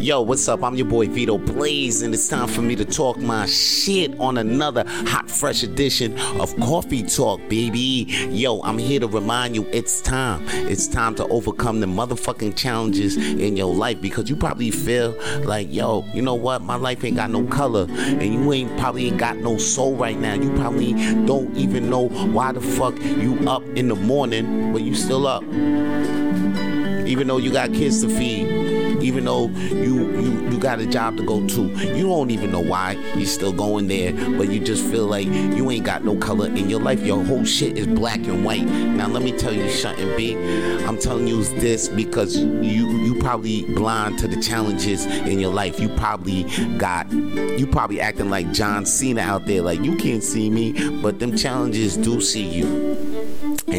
[0.00, 0.64] Yo, what's up?
[0.64, 4.38] I'm your boy Vito Blaze, and it's time for me to talk my shit on
[4.38, 8.06] another hot, fresh edition of Coffee Tawlk, baby.
[8.30, 10.42] Yo, I'm here to remind you it's time.
[10.48, 15.70] It's time to overcome the motherfucking challenges in your life because you probably feel like,
[15.70, 16.62] yo, you know what?
[16.62, 20.18] My life ain't got no color, and you ain't probably ain't got no soul right
[20.18, 20.32] now.
[20.32, 20.94] You probably
[21.26, 25.42] don't even know why the fuck you up in the morning, but you still up.
[27.06, 28.49] Even though you got kids to feed
[29.10, 31.62] even though you you you got a job to go to.
[31.96, 35.68] You don't even know why you're still going there, but you just feel like you
[35.68, 37.04] ain't got no color in your life.
[37.04, 38.64] Your whole shit is black and white.
[38.64, 40.36] Now let me tell you something, B.
[40.84, 45.80] I'm telling you this because you you probably blind to the challenges in your life.
[45.80, 46.44] You probably
[46.78, 51.18] got you probably acting like John Cena out there, like you can't see me, but
[51.18, 53.19] them challenges do see you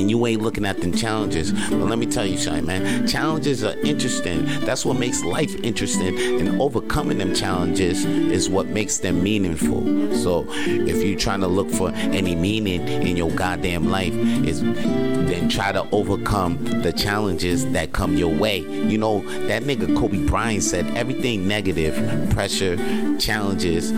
[0.00, 1.52] and you ain't looking at them challenges.
[1.52, 3.06] But let me tell you something, man.
[3.06, 4.46] Challenges are interesting.
[4.60, 6.18] That's what makes life interesting.
[6.40, 9.82] And overcoming them challenges is what makes them meaningful.
[10.14, 15.48] So if you're trying to look for any meaning in your goddamn life, is then
[15.48, 18.58] try to overcome the challenges that come your way.
[18.58, 21.94] You know, that nigga Kobe Bryant said everything negative,
[22.30, 22.76] pressure,
[23.18, 23.92] challenges,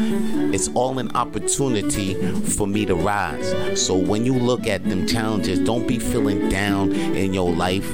[0.54, 3.80] it's all an opportunity for me to rise.
[3.82, 7.86] So when you look at them challenges, don't don't be feeling down in your life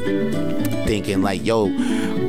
[0.86, 1.66] thinking like, yo,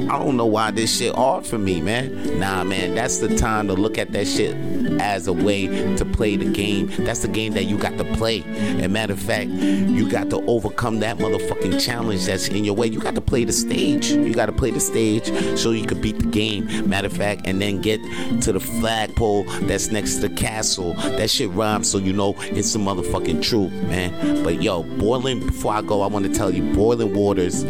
[0.10, 2.40] I don't know why this shit hard for me, man.
[2.40, 4.56] Nah, man, that's the time to look at that shit
[5.00, 6.88] as a way to play the game.
[7.06, 8.42] That's the game that you got to play.
[8.44, 12.88] And matter of fact, you got to overcome that motherfucking challenge that's in your way.
[12.88, 14.10] You got to play the stage.
[14.10, 15.28] You got to play the stage
[15.60, 16.90] so you can beat the game.
[16.90, 18.02] Matter of fact, and then get
[18.42, 20.96] to the flagpole that's next to the castle.
[20.96, 24.44] That shit rhymes, so you know it's the motherfucking truth, man.
[24.44, 27.64] But yo, boiling before I go, I want to tell you, boiling waters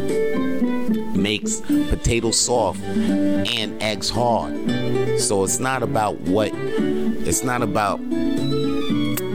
[1.22, 4.54] makes potatoes soft and eggs hard.
[5.20, 8.00] So it's not about what it's not about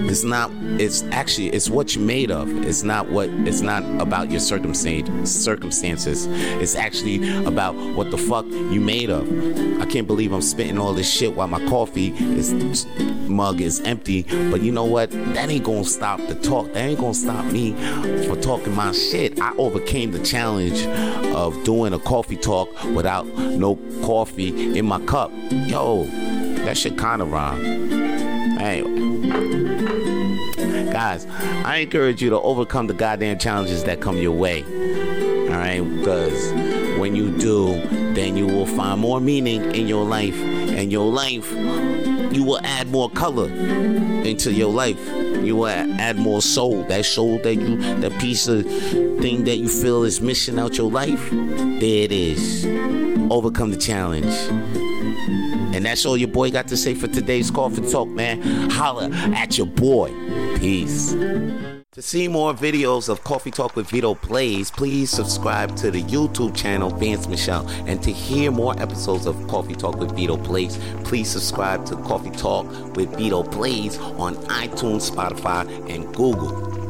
[0.09, 2.49] it's not it's actually it's what you're made of.
[2.65, 6.27] It's not what it's not about your circumstance circumstances.
[6.61, 9.29] It's actually about what the fuck you made of.
[9.81, 12.87] I can't believe i'm spitting all this shit while my coffee is
[13.29, 14.23] mug is empty.
[14.51, 15.11] But you know what?
[15.11, 16.73] That ain't gonna stop the talk.
[16.73, 17.73] That ain't gonna stop me
[18.27, 19.41] for talking my shit.
[19.41, 20.87] I overcame the challenge
[21.35, 25.31] of doing a coffee talk without no coffee in my cup.
[25.51, 26.07] Yo
[26.65, 27.93] that shit kind of rhyme.
[28.59, 28.74] anyway
[30.95, 31.27] guys,
[31.65, 34.63] I encourage you to overcome the goddamn challenges that come your way.
[34.63, 36.53] All right, because
[37.01, 37.83] when you do,
[38.15, 41.51] then you will find more meaning in your life, and your life,
[42.33, 45.05] you will add more color into your life.
[45.43, 46.85] You will add more soul.
[46.85, 50.93] That soul that you, that piece of thing that you feel is missing out your
[50.93, 52.65] life, there it is.
[53.33, 54.33] Overcome the challenge.
[55.75, 58.41] And that's all your boy got to say for today's Coffee Tawlk, man.
[58.71, 60.09] Holla at your boy.
[60.57, 61.13] Peace.
[61.13, 66.55] To see more videos of Coffee Tawlk with Vito Blaze, please subscribe to the YouTube
[66.55, 67.69] channel Vance Michelle.
[67.89, 72.31] And to hear more episodes of Coffee Tawlk with Vito Blaze, please subscribe to Coffee
[72.31, 76.84] Tawlk with Vito Blaze on iTunes, Spotify, and Google.